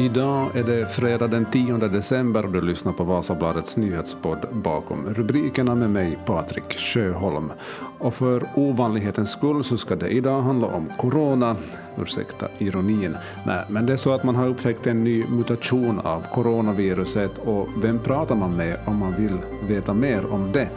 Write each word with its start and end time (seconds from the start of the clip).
Idag 0.00 0.56
är 0.56 0.64
det 0.64 0.86
fredag 0.86 1.26
den 1.26 1.44
10 1.44 1.76
december 1.76 2.44
och 2.46 2.52
du 2.52 2.60
lyssnar 2.60 2.92
på 2.92 3.04
Vasabladets 3.04 3.76
nyhetspodd 3.76 4.46
Bakom 4.52 5.14
rubrikerna 5.14 5.74
med 5.74 5.90
mig 5.90 6.18
Patrik 6.26 6.78
Sjöholm. 6.78 7.52
Och 7.98 8.14
för 8.14 8.48
ovanlighetens 8.54 9.30
skull 9.30 9.64
så 9.64 9.76
ska 9.76 9.96
det 9.96 10.08
idag 10.08 10.42
handla 10.42 10.66
om 10.66 10.88
corona. 10.98 11.56
Ursäkta 11.96 12.48
ironin. 12.58 13.16
Nej, 13.46 13.64
men 13.68 13.86
det 13.86 13.92
är 13.92 13.96
så 13.96 14.12
att 14.12 14.24
man 14.24 14.36
har 14.36 14.46
upptäckt 14.46 14.86
en 14.86 15.04
ny 15.04 15.24
mutation 15.26 15.98
av 15.98 16.24
coronaviruset 16.34 17.38
och 17.38 17.68
vem 17.76 17.98
pratar 17.98 18.34
man 18.34 18.56
med 18.56 18.76
om 18.84 18.96
man 18.96 19.14
vill 19.14 19.38
veta 19.68 19.94
mer 19.94 20.32
om 20.32 20.52
det? 20.52 20.68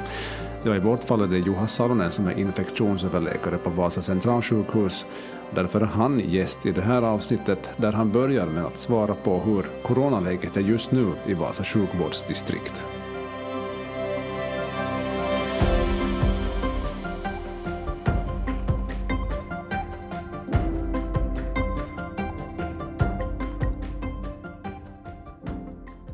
Ja, 0.64 0.76
i 0.76 0.80
vårt 0.80 1.04
fall 1.04 1.22
är 1.22 1.28
det 1.28 1.38
Juha 1.38 1.68
Salonen 1.68 2.12
som 2.12 2.28
är 2.28 2.40
infektionsöverläkare 2.40 3.58
på 3.58 3.70
Vasa 3.70 4.02
centralsjukhus. 4.02 5.06
Därför 5.56 5.82
är 5.82 5.86
han 5.86 6.20
gäst 6.20 6.66
i 6.66 6.72
det 6.72 6.82
här 6.82 7.02
avsnittet 7.02 7.70
där 7.78 7.92
han 7.92 8.12
börjar 8.12 8.46
med 8.46 8.66
att 8.66 8.78
svara 8.78 9.16
på 9.16 9.40
hur 9.40 9.66
coronaläget 9.84 10.58
är 10.58 10.62
just 10.62 10.92
nu 10.92 11.12
i 11.28 11.34
Vasa 11.34 11.64
sjukvårdsdistrikt. 11.64 12.84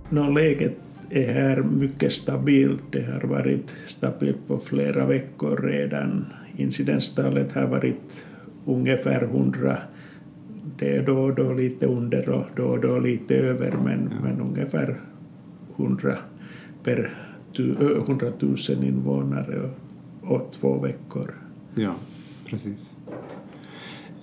No, 0.09 0.31
läget 0.31 0.77
är 1.09 1.33
här 1.33 1.61
mycket 1.61 2.13
stabilt. 2.13 2.83
Det 2.91 3.05
har 3.05 3.27
varit 3.27 3.75
stabilt 3.87 4.47
på 4.47 4.57
flera 4.57 5.05
veckor 5.05 5.57
redan. 5.57 6.25
Incidenstalet 6.55 7.51
har 7.51 7.67
varit 7.67 8.25
ungefär 8.67 9.23
100. 9.23 9.77
Det 10.79 10.95
är 10.95 11.05
då 11.05 11.17
och 11.17 11.35
då 11.35 11.53
lite 11.53 11.85
under 11.85 12.29
och 12.29 12.45
då 12.55 12.63
och 12.63 12.79
då 12.79 12.99
lite 12.99 13.35
över, 13.35 13.73
men, 13.83 14.09
ja. 14.11 14.17
men 14.23 14.41
ungefär 14.41 14.99
100 15.77 16.15
per 16.83 17.13
100 17.57 18.27
000 18.39 18.57
invånare 18.83 19.61
och, 19.61 20.31
och 20.31 20.51
två 20.59 20.79
veckor. 20.79 21.33
Ja, 21.75 21.95
precis. 22.45 22.91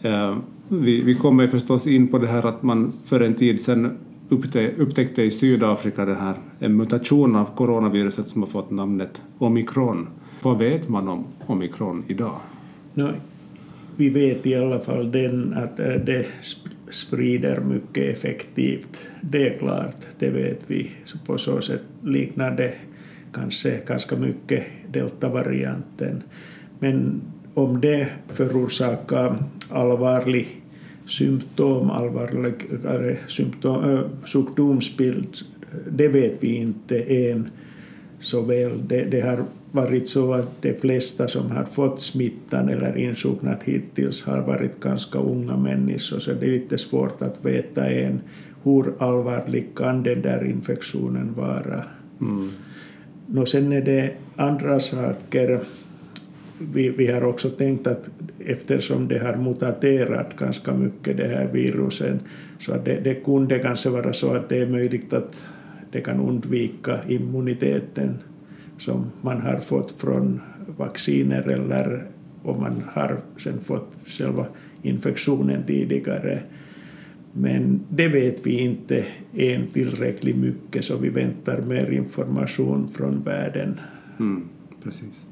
Uh, 0.05 0.39
vi, 0.69 1.01
vi 1.01 1.15
kommer 1.15 1.47
förstås 1.47 1.87
in 1.87 2.09
på 2.09 2.19
det 2.19 2.27
här 2.27 2.47
att 2.47 2.63
man 2.63 2.93
för 3.05 3.21
en 3.21 3.35
tid 3.35 3.61
sedan 3.61 3.99
upptäckte 4.79 5.23
i 5.23 5.31
Sydafrika 5.31 6.05
det 6.05 6.15
här, 6.15 6.35
en 6.59 6.77
mutation 6.77 7.37
av 7.37 7.45
coronaviruset 7.57 8.29
som 8.29 8.43
har 8.43 8.49
fått 8.49 8.71
namnet 8.71 9.23
omikron. 9.39 10.09
Vad 10.43 10.59
vet 10.59 10.89
man 10.89 11.09
om 11.09 11.25
omikron 11.47 12.05
idag? 12.07 12.37
No, 12.95 13.09
vi 13.97 14.09
vet 14.09 14.47
i 14.47 14.55
alla 14.55 14.81
fall 14.81 15.13
den 15.13 15.55
att 15.55 15.77
det 15.77 16.27
sprider 16.91 17.61
mycket 17.61 18.15
effektivt. 18.15 19.09
Det 19.21 19.49
är 19.49 19.59
klart, 19.59 19.97
det 20.19 20.31
vet 20.31 20.65
vi. 20.67 20.91
Så 21.05 21.19
på 21.19 21.39
så 21.39 21.61
sätt 21.61 21.83
liknar 22.03 22.51
det 22.51 22.75
kanske 23.33 23.81
ganska 23.87 24.17
mycket 24.17 24.65
deltavarianten. 24.93 26.23
Men 26.79 27.23
om 27.55 27.81
det 27.81 28.09
förorsakar 28.29 29.37
allvarlig 29.69 30.63
symptom, 31.07 31.91
allvarligare 31.91 33.17
symptom, 33.29 33.91
äh, 33.91 34.01
sjukdomsbild, 34.27 35.37
det 35.91 36.09
vet 36.09 36.37
vi 36.41 36.57
inte 36.57 37.03
än 37.03 37.51
så 38.21 38.43
väl. 38.43 38.89
Det, 38.89 39.05
det 39.05 39.21
har 39.21 39.45
varit 39.75 40.09
så 40.09 40.33
att 40.33 40.63
de 40.63 40.75
flesta 40.75 41.29
som 41.29 41.51
har 41.51 41.65
fått 41.65 42.01
smittan 42.01 42.69
eller 42.69 42.99
insjuknat 42.99 43.63
hittills 43.63 44.23
har 44.23 44.41
varit 44.41 44.81
ganska 44.81 45.19
unga 45.19 45.57
människor, 45.57 46.19
så 46.19 46.33
det 46.33 46.47
är 46.47 46.51
lite 46.51 46.79
svårt 46.79 47.23
att 47.23 47.45
veta 47.45 47.91
än 47.91 48.21
hur 48.63 48.93
allvarlig 48.99 49.67
kan 49.77 50.03
den 50.03 50.23
där 50.23 50.45
infektionen 50.45 51.35
vara. 51.37 51.83
Mm. 52.21 52.51
Nå, 53.27 53.47
sen 53.47 53.73
är 53.73 53.83
det 53.83 54.11
andra 54.37 54.81
saker. 54.81 55.61
Vi, 56.59 56.89
vi 56.89 57.07
har 57.07 57.25
också 57.25 57.51
tänkt 57.51 57.87
att 57.87 58.11
eftersom 58.39 59.09
det 59.09 59.19
har 59.19 59.37
mutaterat 59.37 60.37
ganska 60.37 60.75
mycket, 60.75 61.17
det 61.17 61.29
här 61.29 61.49
virusen, 61.53 62.21
så 62.59 62.77
det, 62.85 63.01
det 63.01 63.15
kunde 63.15 63.59
kanske 63.59 63.91
vara 63.91 64.13
så 64.13 64.35
att 64.35 64.49
det 64.49 64.59
är 64.59 64.67
möjligt 64.67 65.13
att 65.13 65.43
det 65.93 66.01
kan 66.01 66.21
undvika 66.21 67.01
immuniteten 67.09 68.19
som 68.79 69.11
man 69.21 69.41
har 69.41 69.61
fått 69.61 69.93
från 69.93 70.41
vacciner 70.77 71.43
eller 71.43 72.07
om 72.43 72.61
man 72.61 72.83
har 72.93 73.21
sen 73.39 73.61
fått 73.61 73.93
själva 74.05 74.47
infektionen 74.83 75.63
tidigare. 75.67 76.43
Men 77.33 77.81
det 77.89 78.09
vet 78.09 78.47
vi 78.47 78.59
inte 78.59 79.05
än 79.35 79.67
tillräckligt 79.67 80.37
mycket 80.37 80.85
så 80.85 80.97
vi 80.97 81.09
väntar 81.09 81.61
mer 81.61 81.91
information 81.91 82.89
från 82.95 83.23
världen. 83.23 83.81
Mm, 84.19 84.49
precis. 84.83 85.27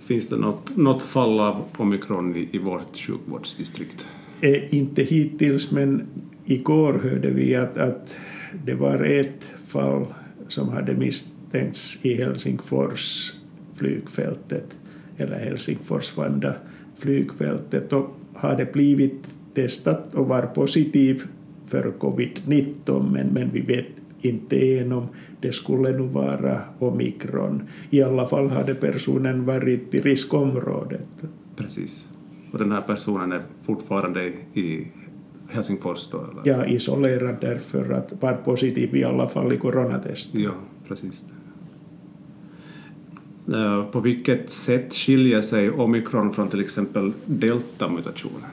Finns 0.00 0.28
det 0.28 0.36
något, 0.36 0.76
något 0.76 1.02
fall 1.02 1.40
av 1.40 1.66
omikron 1.76 2.36
i, 2.36 2.48
i 2.52 2.58
vårt 2.58 2.96
sjukvårdsdistrikt? 2.96 4.06
Eh, 4.40 4.74
inte 4.74 5.02
hittills, 5.02 5.72
men 5.72 6.02
igår 6.44 7.00
hörde 7.02 7.30
vi 7.30 7.54
att, 7.54 7.76
att 7.78 8.16
det 8.64 8.74
var 8.74 9.04
ett 9.04 9.44
fall 9.64 10.06
som 10.48 10.68
hade 10.68 10.94
mist 10.94 11.37
tänkts 11.50 12.04
i 12.04 12.14
Helsingfors 12.14 13.32
flygfältet 13.74 14.66
eller 15.16 15.38
Helsingfors-Vanda 15.38 16.54
flygfältet 16.98 17.92
och 17.92 18.10
det 18.56 18.72
blivit 18.72 19.26
testat 19.54 20.14
och 20.14 20.26
var 20.26 20.42
positiv 20.42 21.22
för 21.66 21.92
covid-19 21.98 23.12
men, 23.12 23.26
men 23.26 23.50
vi 23.52 23.60
vet 23.60 23.86
inte 24.20 24.78
än 24.78 24.92
om 24.92 25.06
det 25.40 25.52
skulle 25.52 25.92
nu 25.92 26.06
vara 26.06 26.60
omikron. 26.78 27.62
I 27.90 28.02
alla 28.02 28.28
fall 28.28 28.48
hade 28.48 28.74
personen 28.74 29.44
varit 29.44 29.94
i 29.94 30.00
riskområdet. 30.00 31.08
Precis. 31.56 32.08
Och 32.52 32.58
den 32.58 32.72
här 32.72 32.80
personen 32.80 33.32
är 33.32 33.42
fortfarande 33.62 34.32
i 34.54 34.86
Helsingfors 35.48 36.08
då? 36.10 36.18
Eller? 36.18 36.42
Ja, 36.44 36.66
isolerad 36.66 37.36
därför 37.40 37.90
att 37.90 38.12
var 38.22 38.32
positiv 38.32 38.96
i 38.96 39.04
alla 39.04 39.28
fall 39.28 39.52
i 39.52 39.56
coronatest. 39.56 40.34
Ja, 40.34 40.54
precis. 40.88 41.24
Eh, 43.52 43.84
på 43.84 44.00
vilket 44.00 44.50
sätt 44.50 44.94
skiljer 44.94 45.42
sig 45.42 45.70
omikron 45.70 46.32
från 46.32 46.48
till 46.48 46.60
exempel 46.60 47.12
deltamutationen? 47.26 48.50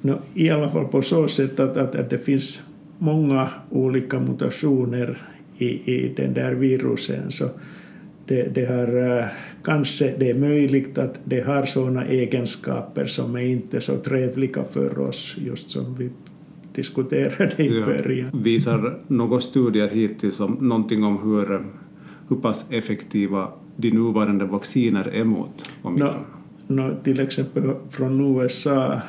No, 0.00 0.18
I 0.34 0.50
alla 0.50 0.70
fall 0.70 0.84
på 0.84 1.02
så 1.02 1.28
sätt 1.28 1.60
att, 1.60 1.76
att, 1.76 1.94
att 1.94 2.10
det 2.10 2.18
finns 2.18 2.62
många 2.98 3.48
olika 3.70 4.20
mutationer 4.20 5.28
i, 5.58 5.94
i 5.94 6.14
den 6.16 6.34
där 6.34 6.52
virusen. 6.52 7.32
Så 7.32 7.44
det, 8.26 8.54
det, 8.54 8.66
har, 8.66 9.18
eh, 9.18 9.24
kanske 9.62 10.14
det 10.18 10.30
är 10.30 10.34
möjligt 10.34 10.98
att 10.98 11.20
det 11.24 11.40
har 11.40 11.66
sådana 11.66 12.04
egenskaper 12.04 13.06
som 13.06 13.36
är 13.36 13.44
inte 13.44 13.80
så 13.80 13.96
trevliga 13.96 14.64
för 14.64 14.98
oss, 14.98 15.34
just 15.38 15.70
som 15.70 15.94
vi 15.94 16.10
diskuterade 16.74 17.62
i 17.62 17.78
ja. 17.78 17.86
början. 17.86 18.42
Visar 18.42 18.98
några 19.06 19.40
studier 19.40 19.88
hittills 19.88 20.40
om 20.40 20.52
någonting 20.60 21.04
om 21.04 21.18
hur, 21.22 21.62
hur 22.28 22.36
pass 22.36 22.66
effektiva 22.70 23.48
de 23.80 23.90
nuvarande 23.90 24.44
vacciner 24.44 25.16
emot 25.16 25.70
omikron? 25.82 26.24
No, 26.66 26.88
no, 26.88 26.96
till 27.04 27.20
exempel 27.20 27.74
från 27.90 28.20
USA, 28.20 29.00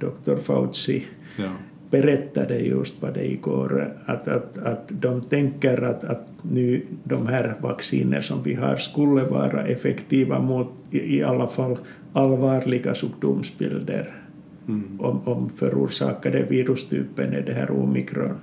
Dr. 0.00 0.36
Fauci, 0.36 1.04
ja. 1.38 1.50
berättade 1.90 2.58
just 2.58 3.02
vad 3.02 3.14
det 3.14 3.32
igår, 3.32 3.94
att, 4.06 4.28
att, 4.28 4.58
att 4.58 4.88
de 4.88 5.20
tänker 5.20 5.82
att, 5.82 6.04
att 6.04 6.28
nu 6.42 6.82
de 7.04 7.26
här 7.26 7.54
vacciner 7.60 8.20
som 8.20 8.42
vi 8.42 8.54
har 8.54 8.76
skulle 8.76 9.24
vara 9.24 9.62
effektiva 9.66 10.40
mot 10.40 10.68
i, 10.90 11.22
alla 11.22 11.48
fall 11.48 11.78
allvarliga 12.12 12.94
sjukdomsbilder 12.94 14.22
mm. 14.68 15.00
om, 15.00 15.20
om 15.24 15.48
förorsakade 15.48 16.42
virustypen 16.42 17.32
är 17.32 17.42
det 17.42 17.52
här 17.52 17.70
omikron. 17.70 18.40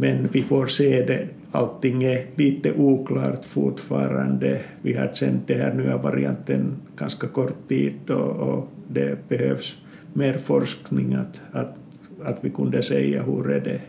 Men 0.00 0.28
vi 0.32 0.42
får 0.42 0.66
se 0.66 1.02
det 1.02 1.28
allting 1.52 2.02
är 2.02 2.26
lite 2.34 2.72
oklart 2.72 3.44
fortfarande. 3.44 4.60
Vi 4.82 4.92
har 4.92 5.10
känt 5.14 5.48
den 5.48 5.60
här 5.60 5.74
nya 5.74 5.96
varianten 5.96 6.76
ganska 6.96 7.28
kort 7.28 7.68
tid 7.68 8.10
och, 8.10 8.48
och 8.48 8.68
det 8.88 9.28
behövs 9.28 9.76
mer 10.12 10.38
forskning 10.38 11.14
att, 11.14 11.40
att, 11.52 11.76
att 12.22 12.38
vi 12.44 12.50
kunde 12.50 12.82
säga 12.82 13.22
hur 13.22 13.50
är 13.50 13.60
det. 13.60 13.80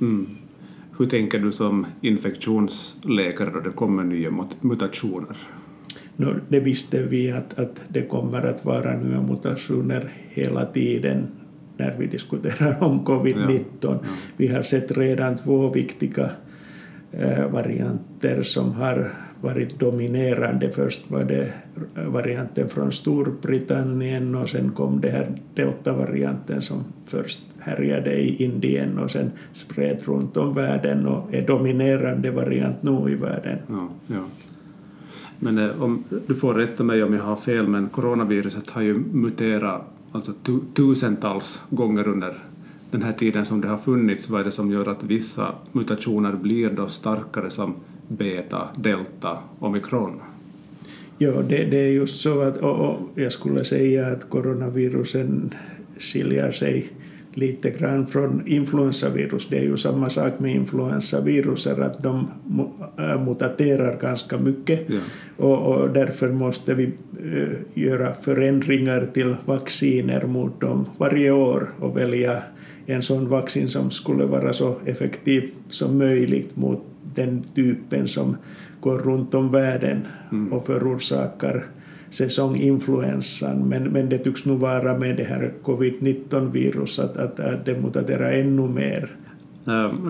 Mm. 0.00 0.26
Hur 0.98 1.06
tänker 1.06 1.38
du 1.38 1.52
som 1.52 1.86
infektionsläkare 2.00 3.50
då 3.50 3.60
det 3.60 3.70
kommer 3.70 4.04
nya 4.04 4.30
mutationer? 4.60 5.36
No, 6.16 6.34
det 6.48 6.60
visste 6.60 7.02
vi 7.02 7.30
att, 7.30 7.58
att 7.58 7.84
det 7.88 8.02
kommer 8.02 8.42
att 8.42 8.64
vara 8.64 8.96
nya 8.96 9.22
mutationer 9.22 10.12
hela 10.28 10.66
tiden 10.66 11.26
när 11.78 11.96
vi 11.98 12.06
diskuterar 12.06 12.84
om 12.84 13.06
covid-19. 13.06 13.62
Ja, 13.80 13.90
ja. 14.02 14.08
Vi 14.36 14.48
har 14.48 14.62
sett 14.62 14.96
redan 14.96 15.36
två 15.36 15.70
viktiga 15.70 16.30
Eh, 17.12 17.50
varianter 17.50 18.42
som 18.42 18.72
har 18.72 19.12
varit 19.40 19.78
dominerande. 19.78 20.70
Först 20.70 21.10
var 21.10 21.24
det 21.24 21.52
varianten 21.94 22.68
från 22.68 22.92
Storbritannien 22.92 24.34
och 24.34 24.48
sen 24.48 24.70
kom 24.70 25.00
det 25.00 25.10
här 25.10 25.40
delta-varianten 25.54 26.62
som 26.62 26.84
först 27.06 27.40
härjade 27.58 28.14
i 28.20 28.44
Indien 28.44 28.98
och 28.98 29.10
sen 29.10 29.30
spred 29.52 29.98
runt 30.04 30.36
om 30.36 30.54
världen 30.54 31.06
och 31.06 31.34
är 31.34 31.46
dominerande 31.46 32.30
variant 32.30 32.82
nu 32.82 33.10
i 33.10 33.14
världen. 33.14 33.58
Ja, 33.68 33.88
ja. 34.06 34.24
Men 35.38 35.58
eh, 35.58 35.82
om, 35.82 36.04
du 36.26 36.34
får 36.34 36.54
rätta 36.54 36.84
mig 36.84 37.02
om 37.02 37.14
jag 37.14 37.22
har 37.22 37.36
fel, 37.36 37.68
men 37.68 37.88
coronaviruset 37.88 38.70
har 38.70 38.82
ju 38.82 38.94
muterat 38.98 39.82
alltså 40.12 40.32
tu, 40.42 40.60
tusentals 40.74 41.62
gånger 41.70 42.08
under 42.08 42.38
den 42.90 43.02
här 43.02 43.12
tiden 43.12 43.46
som 43.46 43.60
det 43.60 43.68
har 43.68 43.78
funnits. 43.78 44.30
Vad 44.30 44.40
är 44.40 44.44
det 44.44 44.52
som 44.52 44.70
gör 44.70 44.88
att 44.88 45.02
vissa 45.02 45.54
mutationer 45.72 46.32
blir 46.32 46.70
då 46.70 46.88
starkare 46.88 47.50
som 47.50 47.74
beta, 48.08 48.68
delta, 48.76 49.38
omikron? 49.58 50.20
Ja, 51.18 51.30
det, 51.30 51.64
det 51.64 51.78
är 51.78 51.90
just 51.90 52.20
så 52.20 52.40
att 52.40 52.56
och, 52.56 52.90
och 52.90 52.98
jag 53.14 53.32
skulle 53.32 53.64
säga 53.64 54.06
att 54.06 54.30
coronavirusen 54.30 55.54
skiljer 55.98 56.52
sig 56.52 56.92
lite 57.38 57.70
grann 57.70 58.06
från 58.06 58.42
influensavirus. 58.46 59.48
Det 59.48 59.58
är 59.58 59.62
ju 59.62 59.76
samma 59.76 60.10
sak 60.10 60.38
med 60.38 60.54
influensaviruser, 60.54 61.80
att 61.80 62.02
de 62.02 62.28
äh, 62.98 63.24
mutaterar 63.24 63.98
ganska 64.00 64.38
mycket 64.38 64.86
ja. 64.86 64.98
och, 65.36 65.66
och, 65.66 65.90
därför 65.90 66.28
måste 66.28 66.74
vi 66.74 66.84
äh, 66.84 67.82
göra 67.82 68.14
förändringar 68.22 69.08
till 69.14 69.36
vacciner 69.44 70.26
mot 70.26 70.60
dem 70.60 70.86
varje 70.98 71.30
år 71.30 71.70
och 71.78 71.96
välja 71.96 72.42
en 72.86 73.02
sån 73.02 73.28
vaccin 73.28 73.68
som 73.68 73.90
skulle 73.90 74.24
vara 74.24 74.52
så 74.52 74.76
effektiv 74.84 75.50
som 75.70 75.98
möjligt 75.98 76.56
mot 76.56 76.84
den 77.14 77.42
typen 77.54 78.08
som 78.08 78.36
går 78.80 78.98
runt 78.98 79.34
om 79.34 79.52
världen 79.52 80.06
mm. 80.32 80.52
och 80.52 80.66
förorsakar 80.66 81.66
säsonginfluensan. 82.10 83.68
Men, 83.68 83.82
men 83.84 84.08
det 84.08 84.18
tycks 84.18 84.44
nog 84.44 84.60
vara 84.60 84.98
med 84.98 85.16
det 85.16 85.24
här 85.24 85.52
covid-19-viruset 85.62 87.16
att, 87.16 87.40
att 87.40 87.64
det 87.64 87.80
mutaterar 87.80 88.32
ännu 88.32 88.68
mer. 88.68 89.16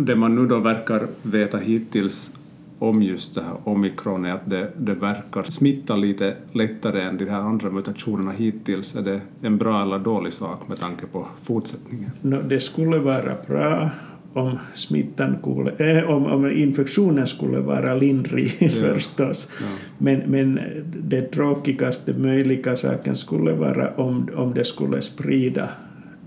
Det 0.00 0.16
man 0.16 0.34
nu 0.34 0.46
då 0.46 0.58
verkar 0.58 1.06
veta 1.22 1.58
hittills 1.58 2.32
om 2.78 3.02
just 3.02 3.34
det 3.34 3.42
här 3.42 3.56
omikron 3.64 4.24
är 4.24 4.32
att 4.32 4.50
det, 4.50 4.72
det 4.76 4.94
verkar 4.94 5.42
smitta 5.42 5.96
lite 5.96 6.36
lättare 6.52 7.02
än 7.02 7.16
de 7.16 7.24
här 7.24 7.40
andra 7.40 7.70
mutationerna 7.70 8.32
hittills. 8.32 8.96
Är 8.96 9.02
det 9.02 9.20
en 9.42 9.58
bra 9.58 9.82
eller 9.82 9.98
dålig 9.98 10.32
sak 10.32 10.68
med 10.68 10.78
tanke 10.78 11.06
på 11.06 11.26
fortsättningen? 11.42 12.10
No, 12.20 12.42
det 12.42 12.60
skulle 12.60 12.98
vara 12.98 13.36
bra 13.48 13.90
om 14.38 14.58
smittan 14.74 15.36
skulle, 15.40 15.70
äh, 15.70 16.10
om, 16.10 16.26
om 16.26 16.50
infektionen 16.50 17.26
skulle 17.26 17.60
vara 17.60 17.94
lindrig 17.94 18.56
ja. 18.58 18.68
förstås. 18.68 19.52
Ja. 19.60 19.66
Men, 19.98 20.20
men 20.26 20.60
det 20.96 21.22
tråkigaste 21.22 22.12
möjliga 22.12 22.76
saken 22.76 23.16
skulle 23.16 23.52
vara 23.52 23.94
om, 23.94 24.28
om 24.36 24.54
det 24.54 24.64
skulle 24.64 25.02
sprida 25.02 25.68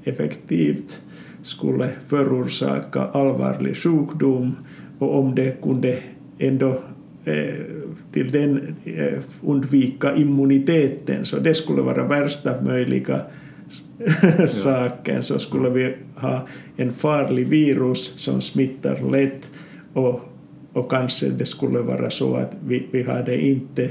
effektivt, 0.03 1.01
skulle 1.41 1.89
förorsaka 2.07 3.01
allvarlig 3.01 3.77
sjukdom 3.77 4.55
och 4.99 5.19
om 5.19 5.35
det 5.35 5.61
kunde 5.61 5.97
ändå 6.37 6.79
eh, 7.25 7.65
till 8.11 8.31
den 8.31 8.75
eh, 8.83 9.19
undvika 9.41 10.15
immuniteten, 10.15 11.25
så 11.25 11.39
det 11.39 11.53
skulle 11.53 11.81
vara 11.81 12.07
värsta 12.07 12.61
möjliga 12.61 13.21
saken. 14.47 15.23
Så 15.23 15.39
skulle 15.39 15.69
vi 15.69 15.93
ha 16.15 16.47
en 16.77 16.93
farlig 16.93 17.47
virus 17.47 18.13
som 18.17 18.41
smittar 18.41 19.11
lätt 19.11 19.49
och, 19.93 20.21
och 20.73 20.89
kanske 20.89 21.29
det 21.29 21.45
skulle 21.45 21.79
vara 21.79 22.09
så 22.09 22.35
att 22.35 22.57
vi, 22.67 22.87
vi 22.91 23.03
hade 23.03 23.41
inte 23.41 23.89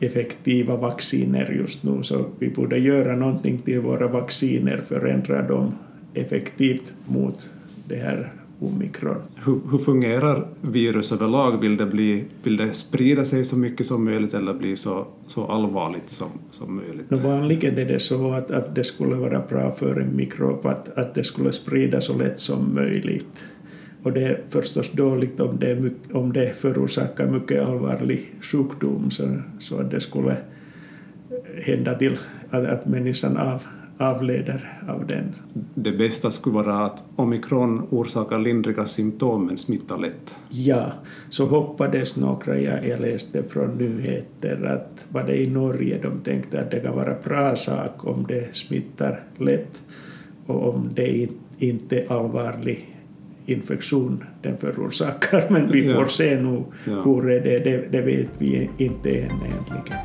effektiva 0.00 0.76
vacciner 0.76 1.54
just 1.58 1.82
nu. 1.82 2.02
Så 2.02 2.26
vi 2.38 2.50
borde 2.50 2.78
göra 2.78 3.16
någonting 3.16 3.58
till 3.58 3.80
våra 3.80 4.08
vacciner, 4.08 4.82
förändra 4.88 5.42
dem 5.42 5.72
effektivt 6.14 6.92
mot 7.06 7.50
det 7.88 7.96
här 7.96 8.32
omikron. 8.66 9.16
Hur, 9.44 9.60
hur, 9.70 9.78
fungerar 9.78 10.46
virus 10.60 11.12
överlag? 11.12 11.60
Vill 11.60 11.76
det, 11.76 11.86
bli, 11.86 12.24
vill 12.42 12.56
det 12.56 12.72
sprida 12.72 13.24
sig 13.24 13.44
så 13.44 13.56
mycket 13.56 13.86
som 13.86 14.04
möjligt 14.04 14.34
eller 14.34 14.54
bli 14.54 14.76
så, 14.76 15.06
så 15.26 15.46
allvarligt 15.46 16.10
som, 16.10 16.28
som 16.50 16.76
möjligt? 16.76 17.10
No, 17.10 17.16
vanligen 17.16 17.78
är 17.78 17.84
det 17.84 18.00
så 18.00 18.32
att, 18.32 18.50
att 18.50 18.74
det 18.74 18.84
skulle 18.84 19.14
vara 19.14 19.42
bra 19.48 19.72
för 19.72 20.00
en 20.00 20.16
mikrob 20.16 20.66
att, 20.66 20.98
att 20.98 21.14
det 21.14 21.24
skulle 21.24 21.52
sprida 21.52 22.00
så 22.00 22.18
lätt 22.18 22.40
som 22.40 22.74
möjligt. 22.74 23.44
Och 24.02 24.12
det 24.12 24.22
är 24.22 24.40
förstås 24.48 24.92
dåligt 24.92 25.40
om 25.40 25.58
det, 25.58 25.90
om 26.12 26.32
det 26.32 26.54
förorsakar 26.58 27.26
mycket 27.26 27.62
allvarlig 27.62 28.34
sjukdom 28.40 29.10
så, 29.10 29.36
så 29.58 29.80
att 29.80 29.90
det 29.90 30.00
skulle 30.00 30.36
hända 31.66 31.94
till 31.94 32.18
att, 32.50 32.66
att 32.66 32.86
människan 32.86 33.36
av, 33.36 33.62
avleder 33.98 34.82
av 34.88 35.06
den. 35.06 35.34
Det 35.74 35.92
bästa 35.92 36.30
skulle 36.30 36.54
vara 36.54 36.84
att 36.84 37.04
omikron 37.16 37.86
orsakar 37.90 38.38
lindriga 38.38 38.86
symptom 38.86 39.46
men 39.46 39.58
smittar 39.58 39.98
lätt. 39.98 40.34
Ja, 40.48 40.92
så 41.30 41.46
hoppades 41.46 42.16
några 42.16 42.60
jag, 42.60 42.88
jag 42.88 43.00
läste 43.00 43.42
från 43.42 43.78
nyheter 43.78 44.64
att 44.64 45.06
var 45.08 45.24
det 45.24 45.42
i 45.42 45.50
Norge 45.50 45.98
de 46.02 46.20
tänkte 46.20 46.60
att 46.60 46.70
det 46.70 46.80
kan 46.80 46.96
vara 46.96 47.14
bra 47.24 47.56
sak 47.56 48.04
om 48.04 48.26
det 48.28 48.56
smittar 48.56 49.20
lätt 49.38 49.82
och 50.46 50.74
om 50.74 50.90
det 50.94 51.28
inte 51.58 52.00
är 52.00 52.12
allvarlig 52.12 52.98
infektion 53.46 54.24
den 54.42 54.56
förorsakar. 54.56 55.46
Men 55.50 55.70
vi 55.70 55.92
får 55.92 56.02
ja. 56.02 56.08
se 56.08 56.40
nu 56.40 56.62
ja. 56.84 57.02
hur 57.02 57.30
är 57.30 57.40
det, 57.40 57.58
det, 57.58 57.88
det 57.90 58.00
vet 58.00 58.28
vi 58.38 58.70
inte 58.78 59.10
än 59.10 59.40
egentligen. 59.46 59.98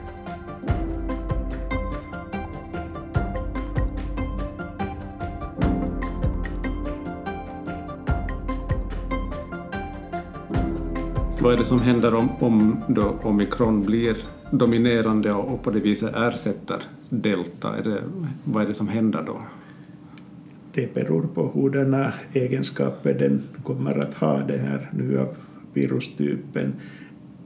Vad 11.42 11.54
är 11.54 11.58
det 11.58 11.66
som 11.66 11.82
händer 11.82 12.16
om, 12.16 12.30
om 12.40 12.84
då 12.88 13.16
omikron 13.22 13.84
blir 13.84 14.18
dominerande 14.52 15.34
och 15.34 15.64
på 15.64 15.72
det 15.72 15.80
viset 15.80 16.16
ersätter 16.16 16.78
delta? 17.10 17.78
Är 17.78 17.84
det, 17.84 18.04
vad 18.44 18.64
är 18.64 18.68
det 18.68 18.74
som 18.74 18.88
händer 18.88 19.24
då? 19.26 19.42
Det 20.74 20.94
beror 20.94 21.22
på 21.22 21.48
hurdana 21.48 22.14
egenskaper 22.34 23.14
den 23.14 23.44
kommer 23.64 24.00
att 24.00 24.14
ha, 24.14 24.38
den 24.38 24.60
här 24.60 24.90
nya 24.94 25.28
virustypen. 25.74 26.74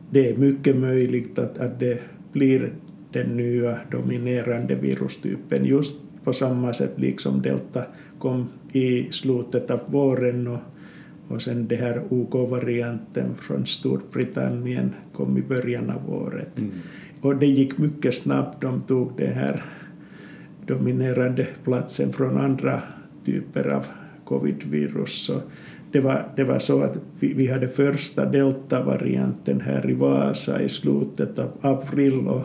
Det 0.09 0.29
är 0.29 0.37
mycket 0.37 0.75
möjligt 0.75 1.39
att, 1.39 1.57
att 1.57 1.79
det 1.79 2.01
blir 2.31 2.73
den 3.11 3.37
nya 3.37 3.77
dominerande 3.91 4.75
virustypen 4.75 5.65
just 5.65 6.01
på 6.23 6.33
samma 6.33 6.73
sätt 6.73 6.93
liksom 6.95 7.41
delta 7.41 7.83
kom 8.19 8.47
i 8.71 9.03
slutet 9.03 9.71
av 9.71 9.79
våren 9.87 10.47
och 10.47 10.59
och 11.27 11.41
sen 11.41 11.67
det 11.67 11.75
här 11.75 12.01
OK-varianten 12.09 13.35
från 13.35 13.65
Storbritannien 13.65 14.93
kom 15.13 15.37
i 15.37 15.41
början 15.41 15.89
av 15.89 16.13
året. 16.13 16.59
Mm. 16.59 16.71
Och 17.21 17.35
det 17.35 17.45
gick 17.45 17.77
mycket 17.77 18.15
snabbt, 18.15 18.61
de 18.61 18.81
tog 18.81 19.11
den 19.17 19.33
här 19.33 19.63
dominerande 20.67 21.47
platsen 21.63 22.13
från 22.13 22.37
andra 22.37 22.81
typer 23.25 23.67
av 23.67 23.85
covid-virus. 24.25 25.25
Så 25.25 25.41
det, 25.91 25.99
var, 25.99 26.25
det 26.35 26.43
var 26.43 26.59
så 26.59 26.81
att 26.81 26.97
vi, 27.19 27.33
vi 27.33 27.47
hade 27.47 27.67
första 27.67 28.25
delta-varianten 28.25 29.61
här 29.61 29.89
i 29.89 29.93
Vasa 29.93 30.61
i 30.61 30.69
slutet 30.69 31.39
av 31.39 31.51
april 31.61 32.27
och, 32.27 32.43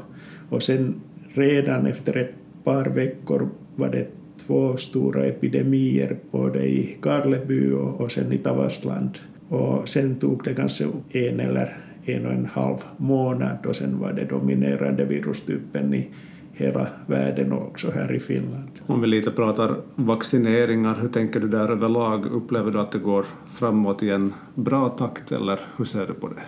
och 0.48 0.62
sen 0.62 1.00
redan 1.34 1.86
efter 1.86 2.16
ett 2.16 2.34
par 2.64 2.84
veckor 2.84 3.48
var 3.76 3.88
det 3.88 4.08
två 4.48 4.76
stora 4.76 5.24
epidemier 5.24 6.16
både 6.30 6.66
i 6.66 6.96
Karleby 7.02 7.70
och, 7.72 8.00
och 8.00 8.12
sen 8.12 8.32
i 8.32 8.38
Tavastland. 8.38 9.18
Och 9.48 9.88
sen 9.88 10.14
tog 10.14 10.44
det 10.44 10.54
kanske 10.54 10.84
en 11.10 11.40
eller 11.40 11.78
en 12.04 12.26
och 12.26 12.32
en 12.32 12.46
halv 12.46 12.76
månad 12.96 13.66
och 13.66 13.76
sen 13.76 13.98
var 13.98 14.12
det 14.12 14.24
dominerande 14.24 15.04
virustypen 15.04 15.94
i 15.94 16.08
hela 16.52 16.86
världen 17.06 17.52
och 17.52 17.66
också 17.66 17.90
här 17.90 18.12
i 18.12 18.20
Finland. 18.20 18.68
Om 18.86 19.00
vi 19.00 19.06
lite 19.06 19.30
pratar 19.30 19.76
vaccineringar, 19.94 20.98
hur 21.00 21.08
tänker 21.08 21.40
du 21.40 21.48
där 21.48 21.68
överlag? 21.68 22.26
Upplever 22.26 22.70
du 22.70 22.80
att 22.80 22.92
det 22.92 22.98
går 22.98 23.24
framåt 23.54 24.02
i 24.02 24.10
en 24.10 24.32
bra 24.54 24.88
takt 24.88 25.32
eller 25.32 25.58
hur 25.76 25.84
ser 25.84 26.06
du 26.06 26.14
på 26.14 26.28
det? 26.28 26.42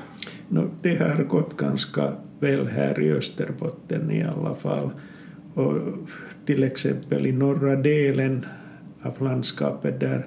No, 0.48 0.70
det 0.82 0.96
har 0.96 1.24
gått 1.24 1.56
ganska 1.56 2.12
väl 2.40 2.66
här 2.66 3.00
i 3.00 3.12
Österbotten 3.12 4.10
i 4.10 4.22
alla 4.22 4.54
fall. 4.54 4.90
Och 5.54 5.74
till 6.44 6.62
exempel 6.62 7.26
i 7.26 7.32
norra 7.32 7.76
delen 7.76 8.46
av 9.02 9.22
landskapet 9.22 10.00
där 10.00 10.26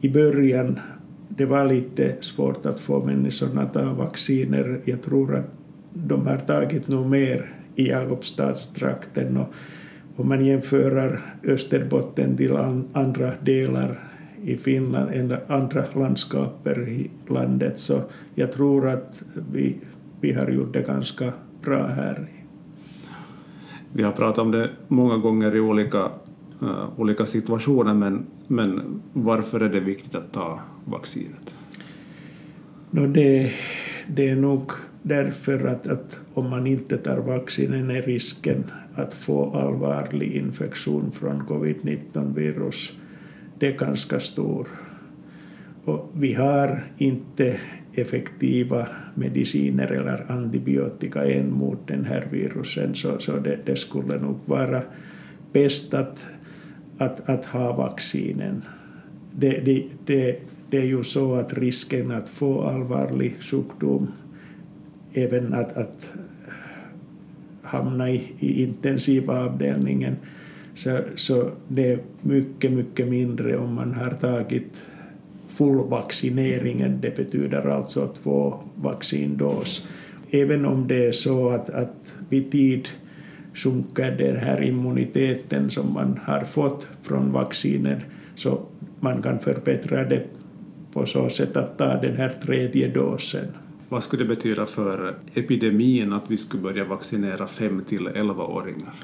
i 0.00 0.08
början 0.08 0.80
det 1.28 1.44
var 1.44 1.64
lite 1.64 2.16
svårt 2.20 2.66
att 2.66 2.80
få 2.80 3.04
människorna 3.04 3.62
att 3.62 3.74
ta 3.74 3.94
vacciner. 3.94 4.80
Jag 4.84 5.02
tror 5.02 5.34
att 5.34 5.50
de 5.92 6.26
har 6.26 6.38
tagit 6.38 6.88
nog 6.88 7.06
mer 7.06 7.46
i 7.76 7.88
Jakobstadstrakten 7.88 9.36
och 9.36 9.54
om 10.16 10.28
man 10.28 10.44
jämför 10.44 11.20
Österbotten 11.44 12.36
till 12.36 12.56
andra 12.92 13.32
delar 13.40 13.98
i 14.42 14.56
Finland 14.56 15.10
än 15.12 15.36
andra 15.46 15.84
landskaper 15.94 16.88
i 16.88 17.10
landet 17.28 17.78
så 17.78 18.02
jag 18.34 18.52
tror 18.52 18.88
att 18.88 19.22
vi 19.52 19.76
vi 20.20 20.32
har 20.32 20.48
gjort 20.48 20.72
det 20.72 20.82
ganska 20.82 21.32
bra 21.62 21.86
här. 21.86 22.26
Vi 23.92 24.02
har 24.02 24.12
pratat 24.12 24.38
om 24.38 24.50
det 24.50 24.70
många 24.88 25.16
gånger 25.16 25.56
i 25.56 25.60
olika, 25.60 26.10
uh, 26.62 26.88
olika 26.96 27.26
situationer, 27.26 27.94
men, 27.94 28.26
men 28.46 28.80
varför 29.12 29.60
är 29.60 29.68
det 29.68 29.80
viktigt 29.80 30.14
att 30.14 30.32
ta 30.32 30.60
vaccinet? 30.84 31.54
No, 32.90 33.06
det, 33.06 33.52
det 34.08 34.28
är 34.28 34.36
nog 34.36 34.72
därför 35.02 35.64
att, 35.64 35.86
att 35.86 36.20
om 36.34 36.50
man 36.50 36.66
inte 36.66 36.96
tar 36.96 37.18
vaccinen 37.18 37.90
är 37.90 38.02
risken 38.02 38.64
att 38.94 39.14
få 39.14 39.50
allvarlig 39.50 40.32
infektion 40.32 41.12
från 41.12 41.42
covid-19-virus 41.46 42.92
det 43.60 43.66
är 43.66 43.72
ganska 43.72 44.20
stor. 44.20 44.68
Och 45.84 46.10
vi 46.14 46.34
har 46.34 46.84
inte 46.98 47.60
effektiva 47.94 48.86
mediciner 49.14 49.92
eller 49.92 50.32
antibiotika 50.32 51.24
än 51.24 51.52
mot 51.52 51.88
den 51.88 52.04
här 52.04 52.28
virusen, 52.30 52.94
så, 52.94 53.18
så 53.18 53.36
det, 53.36 53.58
det 53.64 53.76
skulle 53.76 54.18
nog 54.18 54.38
vara 54.46 54.82
bäst 55.52 55.94
att, 55.94 56.24
att, 56.98 57.28
att 57.28 57.44
ha 57.44 57.76
vaccinen. 57.76 58.62
Det, 59.38 59.60
det, 59.64 59.84
det, 60.06 60.40
det 60.70 60.78
är 60.78 60.86
ju 60.86 61.02
så 61.02 61.34
att 61.34 61.58
risken 61.58 62.10
att 62.10 62.28
få 62.28 62.62
allvarlig 62.62 63.36
sjukdom, 63.40 64.12
även 65.12 65.54
att, 65.54 65.76
att 65.76 66.08
hamna 67.62 68.10
i, 68.10 68.32
i 68.38 68.62
intensivavdelningen, 68.62 70.16
så, 70.74 71.00
så 71.16 71.50
det 71.68 71.92
är 71.92 71.98
mycket, 72.22 72.72
mycket 72.72 73.08
mindre 73.08 73.56
om 73.56 73.74
man 73.74 73.94
har 73.94 74.10
tagit 74.10 74.82
fullvaccineringen, 75.60 77.00
det 77.00 77.16
betyder 77.16 77.68
alltså 77.68 78.14
två 78.22 78.54
vaccindos. 78.74 79.86
Även 80.30 80.64
om 80.64 80.88
det 80.88 81.06
är 81.06 81.12
så 81.12 81.48
att, 81.48 81.70
att 81.70 82.14
vid 82.28 82.50
tid 82.52 82.88
sjunker 83.54 84.10
den 84.10 84.36
här 84.36 84.62
immuniteten 84.62 85.70
som 85.70 85.92
man 85.92 86.20
har 86.24 86.44
fått 86.44 86.88
från 87.02 87.32
vaccinen, 87.32 88.00
så 88.34 88.60
man 89.00 89.22
kan 89.22 89.38
förbättra 89.38 90.04
det 90.04 90.26
på 90.92 91.06
så 91.06 91.30
sätt 91.30 91.56
att 91.56 91.78
ta 91.78 92.00
den 92.00 92.16
här 92.16 92.32
tredje 92.44 92.88
dosen. 92.88 93.46
Vad 93.88 94.02
skulle 94.02 94.24
det 94.24 94.28
betyda 94.28 94.66
för 94.66 95.14
epidemin 95.34 96.12
att 96.12 96.30
vi 96.30 96.36
skulle 96.36 96.62
börja 96.62 96.84
vaccinera 96.84 97.46
5 97.46 97.84
till 97.88 98.08
11-åringar? 98.08 98.94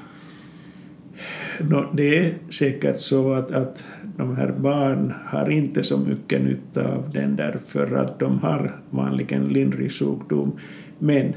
No, 1.59 1.85
det 1.93 2.17
är 2.17 2.33
säkert 2.49 2.99
så 2.99 3.33
att, 3.33 3.51
att 3.51 3.83
de 4.17 4.35
här 4.35 4.51
barn 4.51 5.13
har 5.25 5.49
inte 5.49 5.83
så 5.83 5.97
mycket 5.97 6.41
nytta 6.41 6.93
av 6.93 7.09
den 7.11 7.35
därför 7.35 7.95
att 7.95 8.19
de 8.19 8.39
har 8.39 8.71
vanligen 8.89 9.45
lindrig 9.45 9.91
sjukdom. 9.91 10.59
Men 10.99 11.33